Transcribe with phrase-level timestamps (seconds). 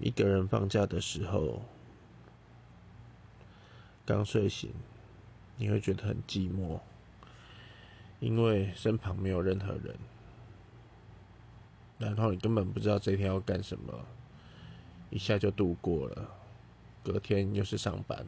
[0.00, 1.62] 一个人放假的时候
[4.04, 4.70] 刚睡醒
[5.56, 6.80] 你会觉得很寂寞
[8.20, 9.96] 因为身旁没有任何人
[11.98, 14.06] 然后你根本不知道这一天要干什么
[15.10, 16.30] 一下就度过了
[17.02, 18.26] 隔天又是上班。